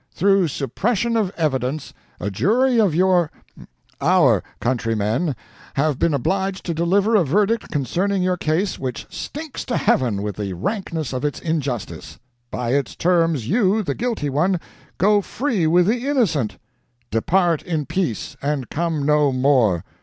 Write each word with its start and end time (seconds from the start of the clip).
Through 0.09 0.47
suppression 0.47 1.15
of 1.15 1.31
evidence, 1.37 1.93
a 2.19 2.31
jury 2.31 2.79
of 2.81 2.95
your 2.95 3.29
our 4.01 4.41
countrymen 4.59 5.35
have 5.75 5.99
been 5.99 6.15
obliged 6.15 6.65
to 6.65 6.73
deliver 6.73 7.13
a 7.15 7.23
verdict 7.23 7.69
concerning 7.69 8.23
your 8.23 8.35
case 8.35 8.79
which 8.79 9.05
stinks 9.11 9.63
to 9.65 9.77
heaven 9.77 10.23
with 10.23 10.37
the 10.37 10.53
rankness 10.53 11.13
of 11.13 11.23
its 11.23 11.39
injustice. 11.39 12.17
By 12.49 12.71
its 12.73 12.95
terms 12.95 13.47
you, 13.47 13.83
the 13.83 13.93
guilty 13.93 14.31
one, 14.31 14.59
go 14.97 15.21
free 15.21 15.67
with 15.67 15.85
the 15.85 16.07
innocent. 16.09 16.57
Depart 17.11 17.61
in 17.61 17.85
peace, 17.85 18.35
and 18.41 18.71
come 18.71 19.05
no 19.05 19.31
more! 19.31 19.83